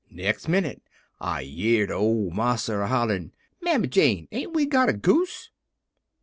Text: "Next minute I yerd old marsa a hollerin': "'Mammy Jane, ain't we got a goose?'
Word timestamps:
"Next 0.09 0.47
minute 0.47 0.81
I 1.19 1.41
yerd 1.43 1.91
old 1.91 2.33
marsa 2.33 2.75
a 2.81 2.87
hollerin': 2.87 3.33
"'Mammy 3.61 3.87
Jane, 3.87 4.27
ain't 4.31 4.51
we 4.55 4.65
got 4.65 4.89
a 4.89 4.93
goose?' 4.93 5.51